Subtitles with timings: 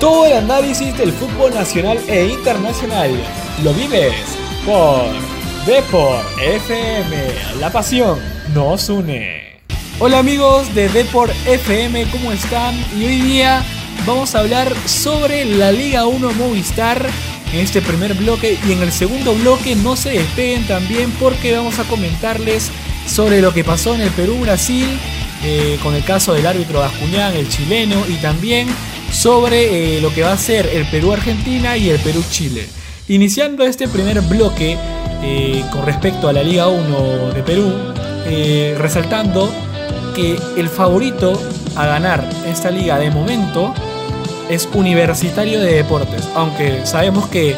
[0.00, 3.10] Todo el análisis del fútbol nacional e internacional
[3.62, 4.14] lo vives
[4.64, 5.04] por
[5.66, 7.16] Deport FM.
[7.60, 8.18] La pasión
[8.54, 9.58] nos une.
[9.98, 12.74] Hola amigos de Deport FM, ¿cómo están?
[12.96, 13.62] Y hoy día
[14.06, 17.06] vamos a hablar sobre la Liga 1 Movistar
[17.52, 21.78] en este primer bloque y en el segundo bloque no se despeguen también porque vamos
[21.78, 22.70] a comentarles
[23.06, 24.88] sobre lo que pasó en el Perú-Brasil
[25.42, 28.68] eh, con el caso del árbitro Bascuñán, el chileno, y también
[29.10, 32.66] sobre eh, lo que va a ser el Perú-Argentina y el Perú-Chile.
[33.08, 34.76] Iniciando este primer bloque
[35.22, 37.72] eh, con respecto a la Liga 1 de Perú,
[38.78, 39.52] resaltando
[40.14, 41.32] que el favorito
[41.76, 43.74] a ganar esta liga de momento
[44.48, 47.54] es Universitario de Deportes, aunque sabemos que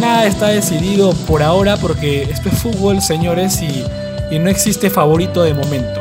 [0.00, 3.84] nada está decidido por ahora porque esto es fútbol, señores, y,
[4.30, 6.00] y no existe favorito de momento.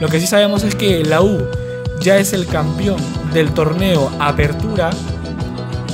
[0.00, 1.46] Lo que sí sabemos es que la U
[2.00, 2.98] ya es el campeón
[3.36, 4.88] del torneo Apertura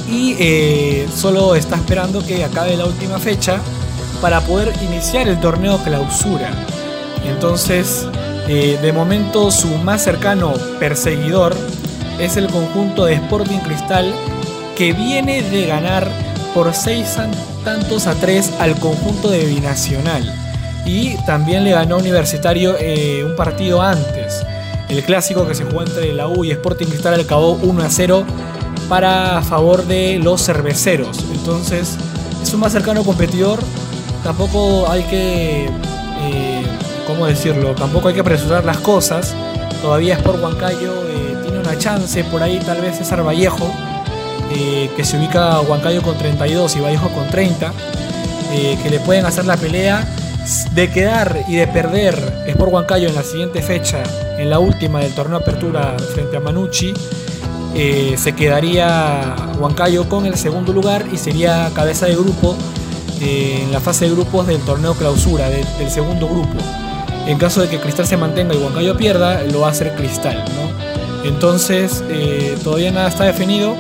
[0.09, 3.59] y eh, solo está esperando que acabe la última fecha
[4.21, 6.51] para poder iniciar el torneo Clausura.
[7.27, 8.07] Entonces,
[8.47, 11.57] eh, de momento su más cercano perseguidor
[12.21, 14.15] es el conjunto de Sporting Cristal
[14.77, 16.09] que viene de ganar
[16.55, 17.17] por 6
[17.65, 20.33] tantos a 3 al conjunto de Binacional
[20.87, 24.47] y también le ganó Universitario eh, un partido antes.
[24.93, 28.27] El clásico que se jugó entre la U y Sporting Cristal acabó 1 a 0
[28.91, 31.19] para favor de los cerveceros.
[31.33, 31.97] Entonces
[32.43, 33.59] es un más cercano competidor.
[34.23, 36.63] Tampoco hay que, eh,
[37.07, 37.75] ¿cómo decirlo?
[37.75, 39.35] Tampoco hay que apresurar las cosas.
[39.81, 43.73] Todavía Sport Huancayo eh, tiene una chance por ahí, tal vez César Vallejo,
[44.51, 47.73] que se ubica Huancayo con 32 y Vallejo con 30,
[48.83, 50.07] que le pueden hacer la pelea
[50.73, 54.03] de quedar y de perder Sport Huancayo en la siguiente fecha,
[54.39, 56.93] en la última del torneo Apertura frente a Manucci,
[57.75, 62.57] eh, se quedaría Huancayo con el segundo lugar y sería cabeza de grupo
[63.21, 66.59] eh, en la fase de grupos del torneo Clausura, del segundo grupo.
[67.27, 70.45] En caso de que Cristal se mantenga y Huancayo pierda, lo va a hacer Cristal.
[71.25, 73.77] Entonces, eh, todavía nada está definido.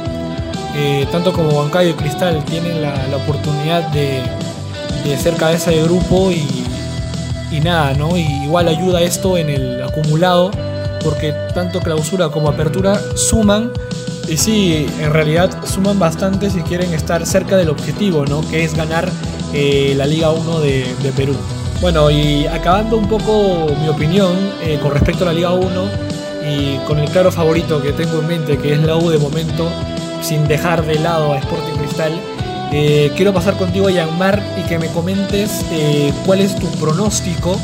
[1.11, 4.23] tanto como Huancayo y Cristal tienen la oportunidad de,
[5.05, 8.17] de ser cabeza de grupo y, nada, ¿no?
[8.17, 10.51] Y igual ayuda esto en el acumulado,
[11.05, 13.71] porque tanto clausura como apertura suman.
[14.29, 18.41] Y sí, en realidad suman bastante si quieren estar cerca del objetivo, ¿no?
[18.49, 19.11] Que es ganar
[19.53, 21.35] eh, la Liga 1 de, Perú.
[21.81, 25.69] Bueno, y acabando un poco mi opinión eh, con respecto a la Liga 1
[26.49, 29.69] y con el claro favorito que tengo en mente, que es la U de momento,
[30.23, 32.13] sin dejar de lado a Sporting Cristal,
[32.73, 37.61] eh, quiero pasar contigo, Yanmar, y que me comentes eh, cuál es tu pronóstico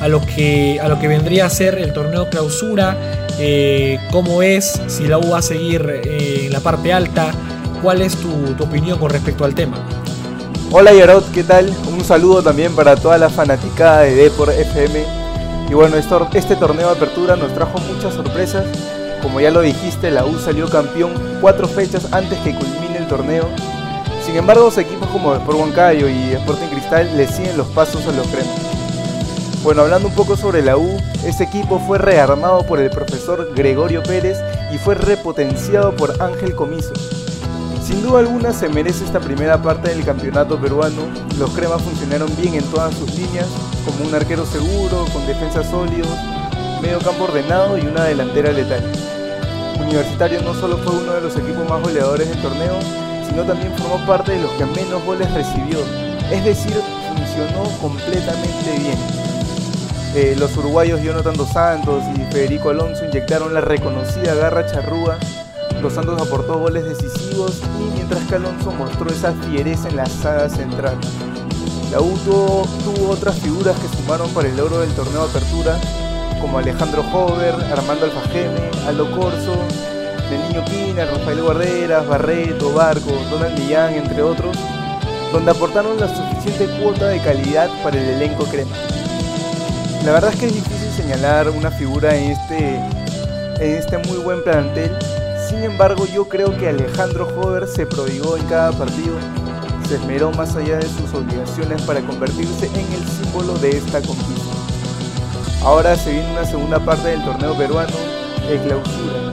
[0.00, 2.94] a lo, que, a lo que vendría a ser el torneo clausura,
[3.38, 7.32] eh, cómo es, si la U va a seguir en la parte alta,
[7.82, 8.30] cuál es tu,
[8.62, 9.78] opinión con respecto al tema.
[10.70, 11.72] Hola Yarot, ¿qué tal?
[11.90, 15.04] Un saludo también para toda la fanaticada de Depor FM.
[15.70, 18.64] Y bueno, este torneo de apertura nos trajo muchas sorpresas.
[19.22, 23.48] Como ya lo dijiste, la U salió campeón cuatro fechas antes que culmine el torneo
[24.30, 28.24] sin embargo, equipos como Sport Huancayo y Sporting Cristal le siguen los pasos a los
[28.28, 28.60] cremas.
[29.64, 30.88] Bueno, hablando un poco sobre la U,
[31.26, 34.38] este equipo fue rearmado por el profesor Gregorio Pérez
[34.72, 36.92] y fue repotenciado por Ángel Comiso.
[37.84, 41.08] Sin duda alguna se merece esta primera parte del campeonato peruano.
[41.36, 43.48] Los cremas funcionaron bien en todas sus líneas,
[43.84, 46.16] como un arquero seguro, con defensas sólidos,
[46.80, 48.92] medio campo ordenado y una delantera letal.
[49.80, 52.78] Universitario no solo fue uno de los equipos más goleadores del torneo,
[53.30, 55.78] sino también formó parte de los que menos goles recibió.
[56.30, 56.76] Es decir,
[57.08, 58.98] funcionó completamente bien.
[60.14, 65.16] Eh, los uruguayos Jonathan Dos Santos y Federico Alonso inyectaron la reconocida garra charrúa.
[65.80, 70.48] Los Santos aportó goles decisivos y mientras que Alonso mostró esa fiereza en la saga
[70.48, 70.98] central.
[71.92, 75.78] La U tuvo, otras figuras que sumaron para el logro del torneo de apertura,
[76.40, 79.54] como Alejandro Hover, Armando Alfajeme, Aldo Corso,
[80.30, 84.56] del Niño Quina, Rafael Guarderas, Barreto, Barco, Donald Millán, entre otros,
[85.32, 88.76] donde aportaron la suficiente cuota de calidad para el elenco crema.
[90.04, 92.76] La verdad es que es difícil señalar una figura en este,
[93.58, 94.96] en este muy buen plantel,
[95.48, 99.16] sin embargo yo creo que Alejandro Jover se prodigó en cada partido,
[99.88, 104.54] se esmeró más allá de sus obligaciones para convertirse en el símbolo de esta conquista.
[105.64, 107.92] Ahora se viene una segunda parte del torneo peruano,
[108.48, 109.29] el clausura,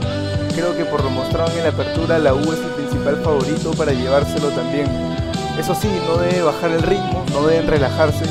[0.58, 3.92] creo que por lo mostrado en la apertura, la U es el principal favorito para
[3.92, 4.88] llevárselo también.
[5.56, 8.24] Eso sí, no debe bajar el ritmo, no deben relajarse,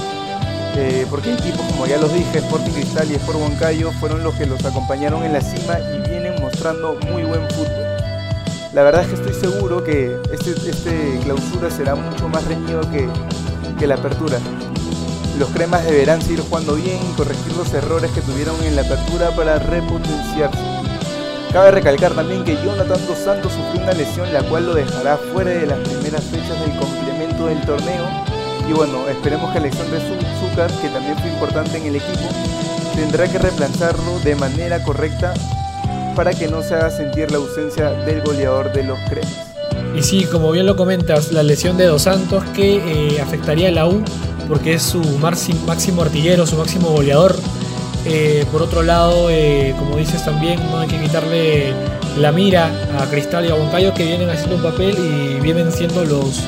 [0.75, 4.45] eh, porque equipos como ya los dije, Sporting Cristal y Sport Huancayo fueron los que
[4.45, 7.87] los acompañaron en la cima y vienen mostrando muy buen fútbol.
[8.73, 13.07] La verdad es que estoy seguro que este, este clausura será mucho más reñido que,
[13.79, 14.37] que la apertura.
[15.39, 19.31] Los cremas deberán seguir jugando bien y corregir los errores que tuvieron en la apertura
[19.33, 20.76] para repotenciarse.
[21.51, 25.51] Cabe recalcar también que Jonathan Dos Santos sufrió una lesión la cual lo dejará fuera
[25.51, 28.05] de las primeras fechas del complemento del torneo.
[28.69, 30.01] Y bueno, esperemos que Alexander
[30.39, 32.27] Zúcar, que también fue importante en el equipo,
[32.95, 35.33] tendrá que reemplazarlo de manera correcta
[36.15, 39.47] para que no se haga sentir la ausencia del goleador de los cremas.
[39.95, 43.71] Y sí, como bien lo comentas, la lesión de Dos Santos que eh, afectaría a
[43.71, 44.03] la U
[44.47, 47.35] porque es su máximo artillero, su máximo goleador.
[48.09, 51.73] Eh, por otro lado, eh, como dices también, no hay que quitarle
[52.17, 56.05] la mira a Cristal y a Huancayo que vienen haciendo un papel y vienen siendo
[56.05, 56.41] los,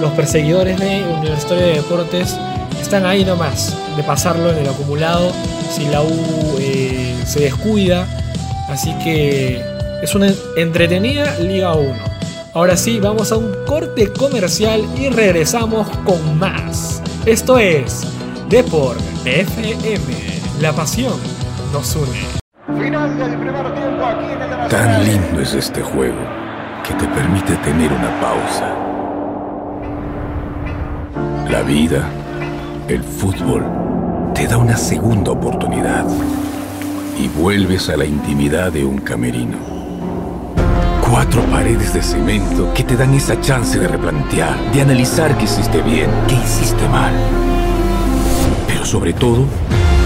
[0.00, 2.36] los perseguidores de Universitario de Deportes.
[2.80, 5.32] Están ahí nomás de pasarlo en el acumulado
[5.74, 8.06] si la U eh, se descuida.
[8.68, 9.60] Así que
[10.02, 11.94] es una entretenida Liga 1.
[12.54, 17.02] Ahora sí, vamos a un corte comercial y regresamos con más.
[17.26, 18.02] Esto es
[18.48, 20.21] Deport FM.
[20.62, 21.14] La pasión
[21.72, 22.20] nos une.
[24.70, 26.20] Tan lindo es este juego
[26.86, 28.72] que te permite tener una pausa.
[31.50, 32.08] La vida,
[32.86, 33.64] el fútbol,
[34.36, 36.06] te da una segunda oportunidad
[37.18, 39.58] y vuelves a la intimidad de un camerino.
[41.10, 45.82] Cuatro paredes de cemento que te dan esa chance de replantear, de analizar qué hiciste
[45.82, 47.12] bien, qué hiciste mal.
[48.68, 49.44] Pero sobre todo,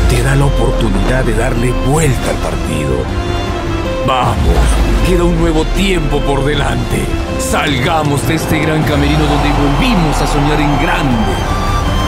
[0.09, 2.97] te da la oportunidad de darle vuelta al partido.
[4.07, 4.37] Vamos,
[5.07, 7.05] queda un nuevo tiempo por delante.
[7.39, 11.33] Salgamos de este gran camerino donde volvimos a soñar en grande.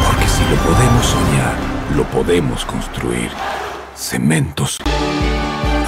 [0.07, 1.55] Porque si lo podemos soñar,
[1.97, 3.31] lo podemos construir.
[3.97, 4.79] Cementos.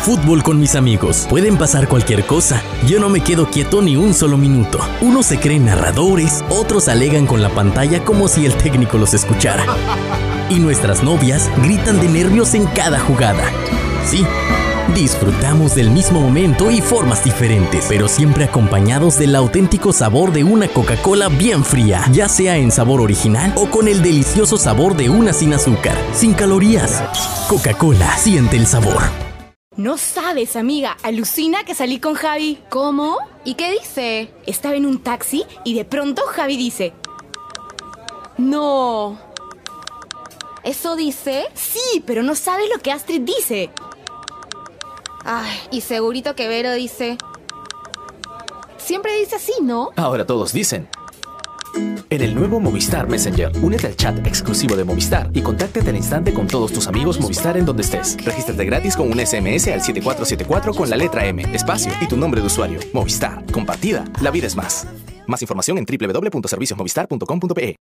[0.02, 1.26] Fútbol con mis amigos.
[1.28, 2.62] Pueden pasar cualquier cosa.
[2.86, 4.80] Yo no me quedo quieto ni un solo minuto.
[5.00, 9.64] Unos se creen narradores, otros alegan con la pantalla como si el técnico los escuchara.
[10.50, 13.52] Y nuestras novias gritan de nervios en cada jugada.
[14.04, 14.26] Sí,
[14.92, 20.66] disfrutamos del mismo momento y formas diferentes, pero siempre acompañados del auténtico sabor de una
[20.66, 25.32] Coca-Cola bien fría, ya sea en sabor original o con el delicioso sabor de una
[25.32, 27.00] sin azúcar, sin calorías.
[27.48, 29.00] Coca-Cola, siente el sabor.
[29.76, 32.58] No sabes, amiga, alucina que salí con Javi.
[32.70, 33.18] ¿Cómo?
[33.44, 34.32] ¿Y qué dice?
[34.46, 36.92] Estaba en un taxi y de pronto Javi dice...
[38.36, 39.29] No.
[40.64, 41.44] ¿Eso dice?
[41.54, 43.70] Sí, pero no sabes lo que Astrid dice.
[45.24, 47.16] Ay, y segurito que Vero dice...
[48.76, 49.90] Siempre dice así, ¿no?
[49.96, 50.88] Ahora todos dicen.
[51.74, 56.34] En el nuevo Movistar Messenger, únete al chat exclusivo de Movistar y contáctate al instante
[56.34, 58.16] con todos tus amigos Movistar en donde estés.
[58.24, 62.40] Regístrate gratis con un SMS al 7474 con la letra M, espacio y tu nombre
[62.40, 62.80] de usuario.
[62.92, 63.44] Movistar.
[63.52, 64.04] Compartida.
[64.20, 64.88] La vida es más.
[65.28, 67.76] Más información en www.serviciosmovistar.com.pe.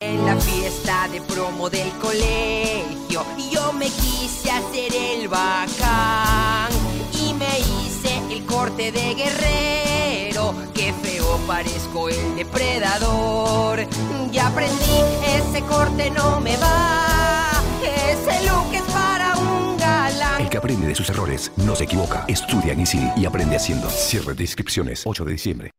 [0.00, 6.70] En la fiesta de promo del colegio, yo me quise hacer el bacán
[7.12, 10.54] y me hice el corte de guerrero.
[10.74, 13.86] Qué feo parezco el depredador.
[14.30, 17.62] Ya aprendí, ese corte no me va.
[17.82, 20.42] Ese look es para un galán.
[20.42, 22.24] El que aprende de sus errores no se equivoca.
[22.28, 23.88] Estudia en ISIL y aprende haciendo.
[23.88, 25.77] Cierre de inscripciones 8 de diciembre.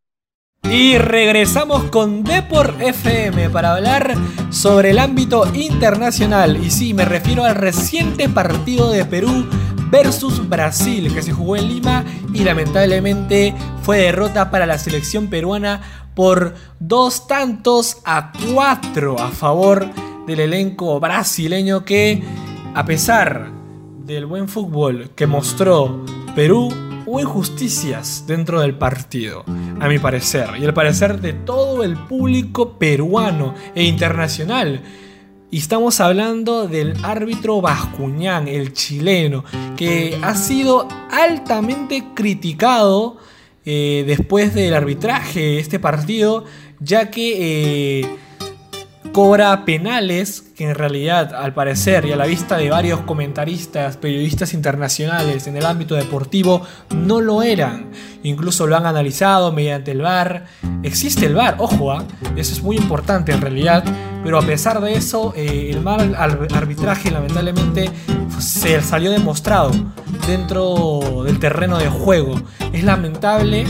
[0.72, 4.14] Y regresamos con Deport FM para hablar
[4.52, 6.64] sobre el ámbito internacional.
[6.64, 9.48] Y sí, me refiero al reciente partido de Perú
[9.90, 15.82] versus Brasil que se jugó en Lima y lamentablemente fue derrota para la selección peruana
[16.14, 19.90] por dos tantos a cuatro a favor
[20.28, 22.22] del elenco brasileño que
[22.76, 23.52] a pesar
[24.06, 26.70] del buen fútbol que mostró Perú
[27.10, 29.44] hubo injusticias dentro del partido,
[29.80, 34.84] a mi parecer, y al parecer de todo el público peruano e internacional.
[35.50, 39.44] Y estamos hablando del árbitro Bascuñán, el chileno,
[39.76, 43.18] que ha sido altamente criticado
[43.66, 46.46] eh, después del arbitraje de este partido,
[46.80, 48.18] ya que eh,
[49.12, 54.54] cobra penales que en realidad, al parecer y a la vista de varios comentaristas, periodistas
[54.54, 56.62] internacionales en el ámbito deportivo,
[56.96, 57.92] no lo eran.
[58.24, 60.46] Incluso lo han analizado mediante el VAR.
[60.84, 62.04] Existe el VAR, ojo, ¿ah?
[62.36, 63.84] eso es muy importante en realidad,
[64.24, 67.90] pero a pesar de eso, eh, el mal arbitraje lamentablemente
[68.40, 69.72] se salió demostrado
[70.28, 72.36] dentro del terreno de juego.
[72.74, 73.66] Es lamentable.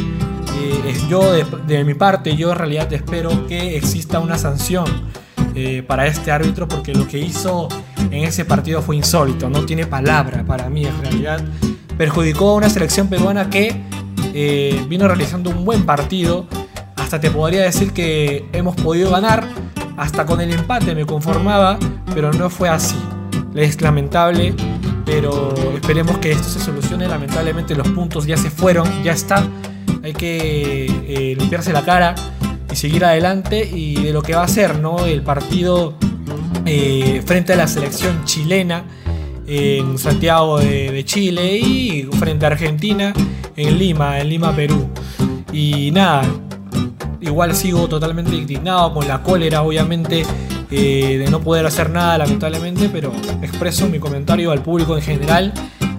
[0.62, 4.86] Eh, yo de, de mi parte, yo en realidad espero que exista una sanción
[5.62, 7.68] eh, para este árbitro porque lo que hizo
[8.12, 11.44] en ese partido fue insólito, no tiene palabra para mí en realidad.
[11.98, 13.75] Perjudicó a una selección peruana que
[14.34, 16.48] eh, vino realizando un buen partido.
[16.96, 19.46] Hasta te podría decir que hemos podido ganar.
[19.98, 21.78] Hasta con el empate me conformaba,
[22.13, 22.96] pero no fue así.
[23.54, 24.56] Es lamentable,
[25.06, 27.06] pero esperemos que esto se solucione.
[27.06, 29.46] Lamentablemente los puntos ya se fueron, ya está.
[30.04, 32.16] Hay que eh, limpiarse la cara
[32.71, 35.05] y seguir adelante y de lo que va a ser ¿no?
[35.05, 35.95] el partido
[36.65, 38.85] eh, frente a la selección chilena
[39.47, 43.13] en Santiago de, Chile y frente a Argentina
[43.55, 44.88] en Lima, en Lima, Perú.
[45.51, 46.21] Y nada,
[47.19, 50.23] igual sigo totalmente indignado con la cólera, obviamente,
[50.69, 53.11] eh, de no poder hacer nada, lamentablemente, pero
[53.41, 55.53] expreso mi comentario al público en general,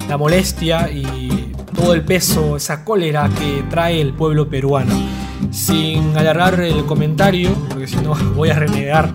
[0.09, 4.95] la molestia y todo el peso, esa cólera que trae el pueblo peruano.
[5.51, 9.13] Sin alargar el comentario, porque si no voy a renegar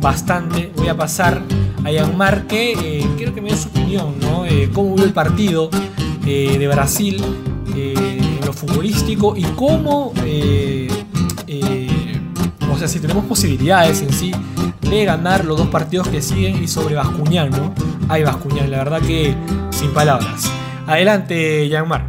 [0.00, 1.42] bastante, voy a pasar
[1.84, 4.46] a Yanmar que eh, quiero que me dé su opinión, ¿no?
[4.46, 5.70] Eh, cómo vio el partido
[6.26, 7.22] eh, de Brasil
[7.74, 10.12] en lo futbolístico y cómo,
[12.70, 14.32] o sea, si tenemos posibilidades en sí
[14.80, 17.72] de ganar los dos partidos que siguen y sobre Bascuñán, ¿no?
[18.08, 19.34] Ay, Bascuñán, la verdad que
[19.70, 20.50] sin palabras.
[20.86, 22.06] Adelante, Yanmar.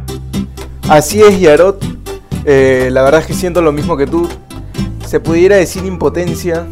[0.88, 1.83] Así es, Yarot.
[2.44, 4.28] La verdad es que siento lo mismo que tú.
[5.06, 6.66] Se pudiera decir impotencia,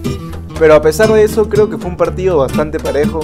[0.59, 3.21] pero a pesar de eso, creo que fue un partido bastante parejo.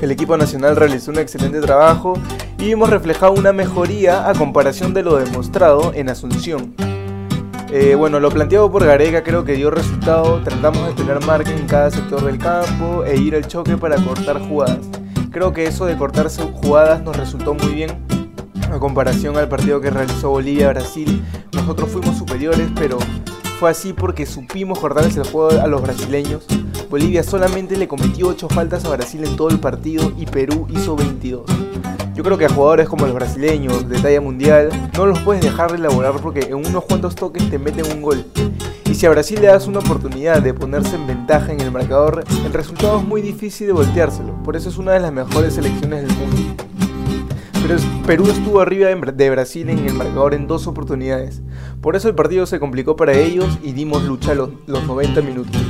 [0.00, 2.14] El equipo nacional realizó un excelente trabajo
[2.58, 6.74] y vimos reflejado una mejoría a comparación de lo demostrado en Asunción.
[7.70, 10.40] Eh, bueno, lo planteado por Gareca creo que dio resultado.
[10.42, 14.40] Tratamos de tener marca en cada sector del campo e ir al choque para cortar
[14.40, 14.78] jugadas.
[15.30, 17.90] Creo que eso de cortarse jugadas nos resultó muy bien
[18.72, 21.22] a comparación al partido que realizó Bolivia-Brasil.
[21.68, 22.96] Nosotros fuimos superiores, pero
[23.60, 26.46] fue así porque supimos cortarles el juego a los brasileños.
[26.88, 30.96] Bolivia solamente le cometió 8 faltas a Brasil en todo el partido y Perú hizo
[30.96, 31.44] 22.
[32.14, 35.70] Yo creo que a jugadores como los brasileños de talla mundial no los puedes dejar
[35.70, 38.24] de elaborar porque en unos cuantos toques te meten un gol.
[38.86, 42.24] Y si a Brasil le das una oportunidad de ponerse en ventaja en el marcador,
[42.46, 44.42] el resultado es muy difícil de volteárselo.
[44.42, 46.77] Por eso es una de las mejores selecciones del mundo.
[47.68, 51.42] Pero Perú estuvo arriba de Brasil en el marcador en dos oportunidades.
[51.82, 55.60] Por eso el partido se complicó para ellos y dimos lucha los, los 90 minutos.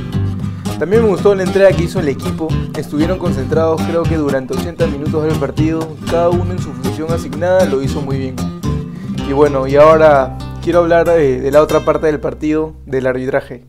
[0.79, 2.47] También me gustó la entrega que hizo el equipo.
[2.77, 5.97] Estuvieron concentrados creo que durante 80 minutos del partido.
[6.09, 8.35] Cada uno en su función asignada lo hizo muy bien.
[9.27, 13.65] Y bueno, y ahora quiero hablar de, de la otra parte del partido, del arbitraje.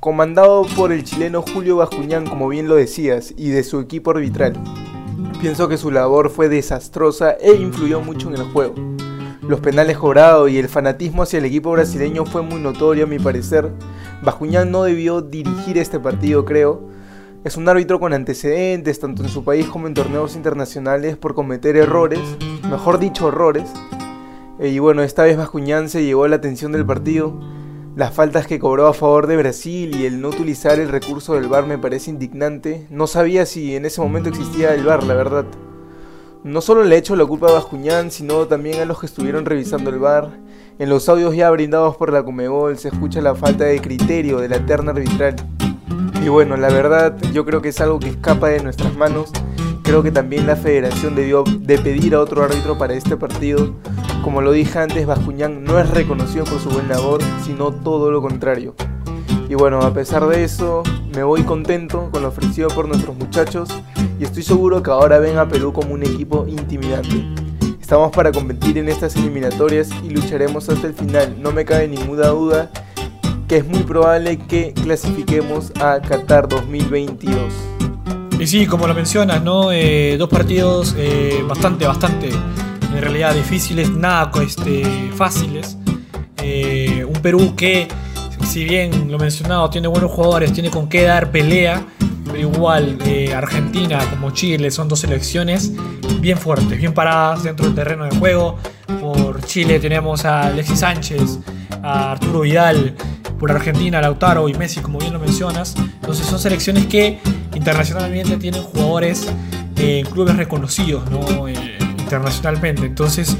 [0.00, 4.52] Comandado por el chileno Julio Bascuñán, como bien lo decías, y de su equipo arbitral.
[5.40, 8.74] Pienso que su labor fue desastrosa e influyó mucho en el juego.
[9.42, 13.20] Los penales cobrados y el fanatismo hacia el equipo brasileño fue muy notorio a mi
[13.20, 13.70] parecer.
[14.22, 16.88] Bajuñán no debió dirigir este partido, creo.
[17.44, 21.76] Es un árbitro con antecedentes, tanto en su país como en torneos internacionales, por cometer
[21.76, 22.20] errores,
[22.68, 23.70] mejor dicho, errores.
[24.58, 27.38] Eh, y bueno, esta vez Bascuñán se llevó la atención del partido.
[27.98, 31.48] Las faltas que cobró a favor de Brasil y el no utilizar el recurso del
[31.48, 32.86] VAR me parece indignante.
[32.90, 35.44] No sabía si en ese momento existía el VAR, la verdad.
[36.44, 39.90] No solo le echo la culpa a Bascuñán, sino también a los que estuvieron revisando
[39.90, 40.30] el bar.
[40.78, 44.48] En los audios ya brindados por la Comebol se escucha la falta de criterio de
[44.48, 45.34] la terna arbitral.
[46.22, 49.32] Y bueno, la verdad yo creo que es algo que escapa de nuestras manos.
[49.82, 53.74] Creo que también la federación debió de pedir a otro árbitro para este partido.
[54.28, 58.20] Como lo dije antes, Bascuñán no es reconocido por su buen labor, sino todo lo
[58.20, 58.74] contrario.
[59.48, 60.82] Y bueno, a pesar de eso,
[61.14, 63.70] me voy contento con lo ofrecido por nuestros muchachos
[64.20, 67.24] y estoy seguro que ahora ven a Perú como un equipo intimidante.
[67.80, 71.34] Estamos para competir en estas eliminatorias y lucharemos hasta el final.
[71.40, 72.70] No me cabe ninguna duda
[73.48, 77.34] que es muy probable que clasifiquemos a Qatar 2022.
[78.38, 79.42] Y sí, como lo mencionas.
[79.72, 82.28] Eh, dos partidos eh, bastante, bastante,
[82.94, 85.76] en realidad difíciles, nada este, fáciles.
[86.42, 87.88] Eh, un Perú que
[88.48, 91.84] si bien lo mencionado, tiene buenos jugadores, tiene con qué dar pelea,
[92.24, 95.72] pero igual eh, Argentina como Chile son dos selecciones
[96.20, 98.56] bien fuertes, bien paradas dentro del terreno de juego.
[99.00, 101.38] Por Chile tenemos a Alexis Sánchez,
[101.82, 102.94] a Arturo Vidal,
[103.38, 105.74] por Argentina Lautaro y Messi, como bien lo mencionas.
[105.76, 107.18] Entonces son selecciones que
[107.54, 109.28] internacionalmente tienen jugadores
[109.76, 111.20] en clubes reconocidos ¿no?
[112.08, 112.86] Internacionalmente.
[112.86, 113.36] Entonces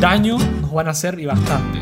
[0.00, 1.80] daño nos van a hacer y bastante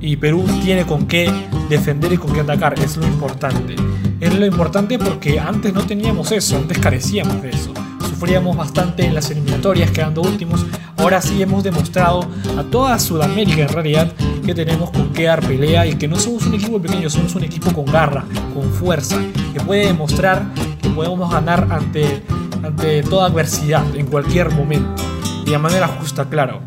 [0.00, 1.30] y Perú tiene con qué
[1.68, 3.76] defender y con qué atacar, es lo importante.
[4.20, 7.72] Es lo importante porque antes no teníamos eso, antes carecíamos de eso.
[8.08, 10.64] Sufríamos bastante en las eliminatorias, quedando últimos.
[10.96, 12.26] Ahora sí hemos demostrado
[12.58, 14.12] a toda Sudamérica en realidad
[14.44, 17.44] que tenemos con qué dar pelea y que no somos un equipo pequeño, somos un
[17.44, 19.16] equipo con garra, con fuerza,
[19.52, 20.46] que puede demostrar
[20.82, 22.22] que podemos ganar ante,
[22.64, 25.17] ante toda adversidad en cualquier momento
[25.48, 26.60] y de manera justa, claro.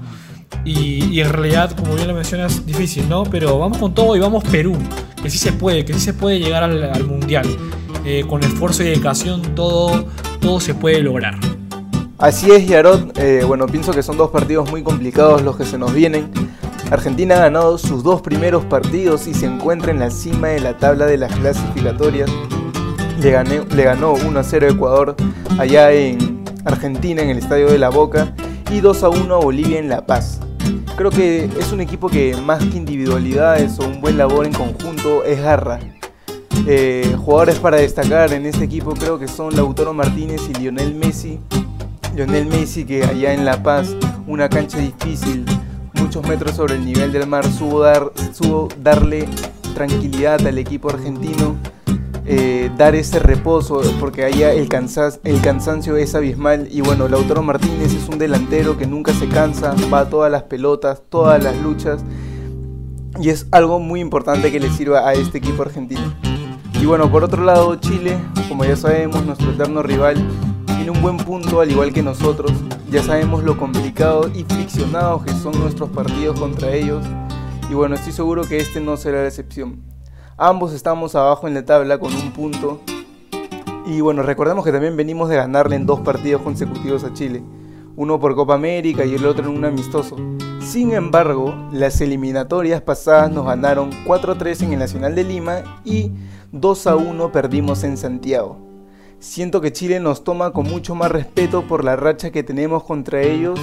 [0.65, 3.23] Y, en realidad, como bien lo mencionas, difícil, ¿no?
[3.23, 4.75] Pero vamos con todo y vamos Perú,
[5.21, 7.45] que sí se puede, que sí se puede llegar al, al Mundial.
[8.05, 10.05] Eh, con esfuerzo y dedicación todo,
[10.39, 11.35] todo se puede lograr.
[12.17, 13.17] Así es, Yarot.
[13.17, 16.29] Eh, bueno, pienso que son dos partidos muy complicados los que se nos vienen.
[16.91, 20.77] Argentina ha ganado sus dos primeros partidos y se encuentra en la cima de la
[20.77, 22.29] tabla de las clasificatorias.
[23.21, 25.15] Le, gané- le ganó 1 a 0 a Ecuador
[25.57, 28.33] allá en Argentina, en el Estadio de la Boca,
[28.71, 30.39] y 2 a 1 a Bolivia en La Paz.
[30.95, 35.25] Creo que es un equipo que más que individualidades o un buen labor en conjunto
[35.25, 35.79] es garra.
[36.67, 41.39] Eh, jugadores para destacar en este equipo creo que son Lautaro Martínez y Lionel Messi.
[42.15, 43.93] Lionel Messi que allá en La Paz,
[44.25, 45.45] una cancha difícil,
[45.93, 49.27] muchos metros sobre el nivel del mar, supo, dar, supo darle
[49.73, 51.57] tranquilidad al equipo argentino,
[52.25, 56.67] eh, dar ese reposo, porque allá el, cansa- el cansancio es abismal.
[56.71, 60.43] Y bueno, Lautaro Martínez es un delantero que nunca se cansa, va a todas las
[60.43, 62.03] pelotas, todas las luchas.
[63.19, 66.13] Y es algo muy importante que le sirva a este equipo argentino.
[66.81, 70.15] Y bueno, por otro lado, Chile, como ya sabemos, nuestro eterno rival,
[70.65, 72.51] tiene un buen punto al igual que nosotros.
[72.89, 77.05] Ya sabemos lo complicado y friccionados que son nuestros partidos contra ellos.
[77.69, 79.81] Y bueno, estoy seguro que este no será la excepción.
[80.43, 82.81] Ambos estamos abajo en la tabla con un punto.
[83.85, 87.43] Y bueno, recordemos que también venimos de ganarle en dos partidos consecutivos a Chile.
[87.95, 90.17] Uno por Copa América y el otro en un amistoso.
[90.59, 96.09] Sin embargo, las eliminatorias pasadas nos ganaron 4-3 en el Nacional de Lima y
[96.51, 98.57] 2-1 perdimos en Santiago.
[99.19, 103.21] Siento que Chile nos toma con mucho más respeto por la racha que tenemos contra
[103.21, 103.59] ellos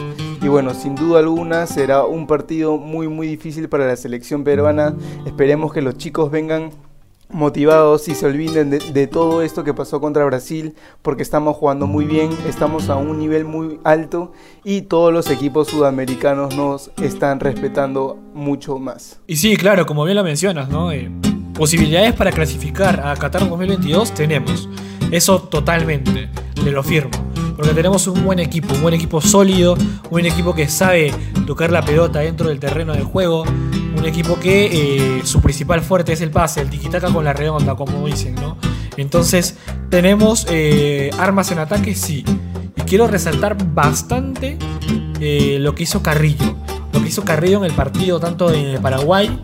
[0.49, 4.95] y bueno, sin duda alguna será un partido muy muy difícil para la selección peruana.
[5.26, 6.71] Esperemos que los chicos vengan
[7.28, 12.07] motivados y se olviden de, todo esto que pasó contra Brasil porque estamos jugando muy
[12.07, 14.33] bien, estamos a un nivel muy alto
[14.64, 19.21] y todos los equipos sudamericanos nos están respetando mucho más.
[19.26, 20.93] Y sí, claro, como bien lo mencionas, ¿no?
[20.93, 21.11] Eh,
[21.52, 24.67] posibilidades para clasificar a Qatar 2022 tenemos.
[25.11, 27.28] Eso totalmente, te lo firmo.
[27.59, 29.77] Porque tenemos un buen equipo, un buen equipo sólido,
[30.11, 31.12] un equipo que sabe
[31.44, 34.66] tocar la pelota dentro del terreno de juego, un equipo que
[35.18, 38.57] eh, su principal fuerte es el pase, el tiquitaca con la redonda, como dicen, ¿no?
[38.97, 39.57] Entonces,
[39.90, 42.25] tenemos eh, armas en ataque, sí.
[42.77, 44.57] Y quiero resaltar bastante
[45.18, 46.55] eh, lo que hizo Carrillo.
[46.92, 49.37] Lo que hizo Carrillo en el partido, tanto en el Paraguay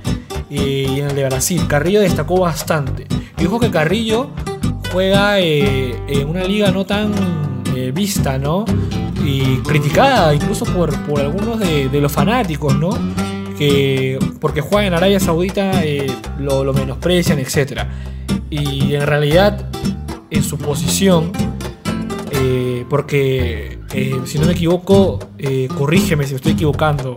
[0.48, 1.66] y en el de Brasil.
[1.66, 3.08] Carrillo destacó bastante.
[3.38, 4.30] Y ojo que Carrillo
[4.92, 7.12] juega en una liga no tan
[7.76, 8.64] eh, vista, ¿no?
[9.24, 12.90] Y criticada incluso por, por algunos de, los fanáticos, ¿no?
[13.58, 16.06] Que porque juega en Arabia Saudita eh,
[16.38, 17.82] lo, menosprecian, etc.
[18.50, 19.70] Y en realidad,
[20.30, 21.32] en su posición,
[22.32, 23.78] eh, porque
[24.26, 25.18] si no me equivoco,
[25.76, 27.16] corrígeme si me estoy equivocando,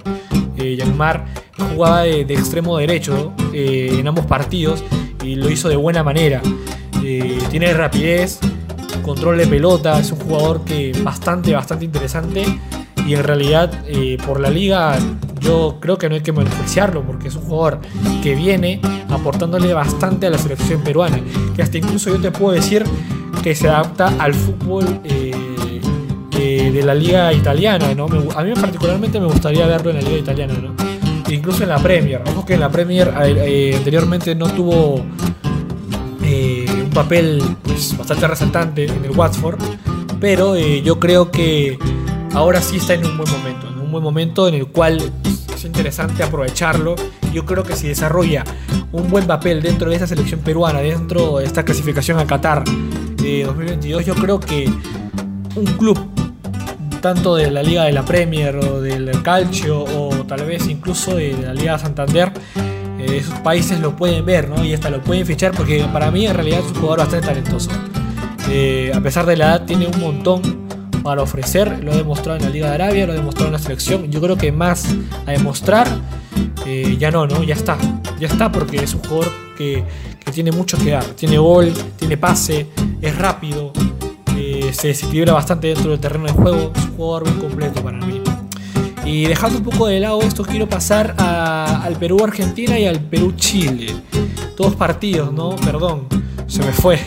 [0.57, 1.25] Yanmar
[1.71, 4.83] jugaba de, extremo derecho en ambos partidos
[5.23, 6.41] y lo hizo de buena manera.
[7.49, 8.39] Tiene rapidez,
[9.07, 12.45] control de pelota, es un jugador que bastante, bastante interesante
[13.07, 14.97] y en realidad eh, por la liga
[15.39, 17.79] yo creo que no hay que menospreciarlo porque es un jugador
[18.21, 21.19] que viene aportándole bastante a la selección peruana,
[21.55, 22.83] que hasta incluso yo te puedo decir
[23.41, 25.31] que se adapta al fútbol eh,
[26.37, 28.09] eh, de la liga italiana, ¿no?
[28.09, 30.75] Me a mí particularmente me gustaría verlo en la liga italiana, ¿no?
[31.29, 32.21] Incluso en la Premier.
[32.27, 35.03] Ojo que en la Premier anteriormente no tuvo
[36.97, 39.59] papel pues, bastante resaltante en el Watford,
[40.19, 41.77] pero eh, yo creo que
[42.33, 45.45] ahora sí está en un buen momento, en un buen momento en el cual pues,
[45.55, 46.95] es interesante aprovecharlo.
[47.31, 48.43] Yo creo que si desarrolla
[48.91, 52.63] un buen papel dentro de esta selección peruana, dentro de esta clasificación a Qatar
[53.23, 54.67] eh, 2022, yo creo que
[55.55, 55.99] un club
[56.99, 61.37] tanto de la Liga de la Premier o del Calcio o tal vez incluso de
[61.37, 62.31] la Liga Santander,
[62.99, 64.63] eh, esos países lo pueden ver ¿no?
[64.63, 67.69] y hasta lo pueden fichar porque para mí en realidad es un jugador bastante talentoso.
[68.49, 70.67] Eh, a pesar de la edad tiene un montón
[71.03, 73.59] para ofrecer, lo ha demostrado en la Liga de Arabia, lo ha demostrado en la
[73.59, 74.85] selección, yo creo que más
[75.25, 75.87] a demostrar
[76.65, 77.43] eh, ya no, ¿no?
[77.43, 77.77] Ya está,
[78.19, 79.83] ya está porque es un jugador que,
[80.19, 82.67] que tiene mucho que dar, tiene gol, tiene pase,
[83.01, 83.71] es rápido,
[84.71, 88.21] se desequilibra bastante dentro del terreno de juego, es un jugador muy completo para mí.
[89.07, 93.95] Y dejando un poco de lado esto, quiero pasar al Perú-Argentina y al Perú-Chile.
[94.57, 95.55] Todos partidos, ¿no?
[95.55, 96.07] Perdón,
[96.45, 96.99] se me fue.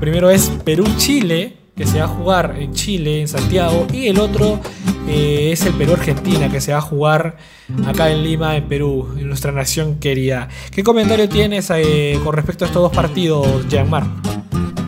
[0.00, 4.60] Primero es Perú-Chile, que se va a jugar en Chile, en Santiago, y el otro
[5.06, 7.36] eh, es el Perú-Argentina, que se va a jugar
[7.86, 10.48] acá en Lima, en Perú, en nuestra nación querida.
[10.70, 14.06] ¿Qué comentario tienes eh, con respecto a estos dos partidos, Gianmar?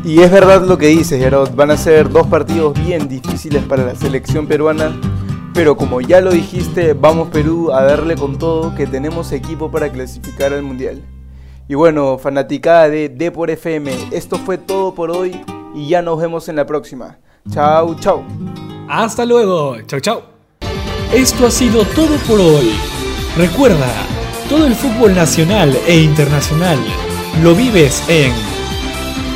[0.03, 1.55] Y es verdad lo que dices, Gerard.
[1.55, 4.99] Van a ser dos partidos bien difíciles para la selección peruana.
[5.59, 9.91] Pero como ya lo dijiste, vamos Perú a darle con todo que tenemos equipo para
[9.91, 11.03] clasificar al Mundial.
[11.67, 15.41] Y bueno, fanaticada de D por FM, esto fue todo por hoy
[15.75, 17.19] y ya nos vemos en la próxima.
[17.51, 18.23] Chau, chau.
[18.89, 19.77] Hasta luego.
[19.85, 20.23] Chau, chau.
[21.13, 22.71] Esto ha sido todo por hoy.
[23.37, 23.93] Recuerda,
[24.49, 26.79] todo el fútbol nacional e internacional
[27.43, 28.33] lo vives en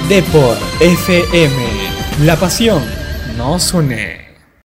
[0.09, 1.57] Depor FM.
[2.25, 2.81] La pasión
[3.37, 4.22] nos une.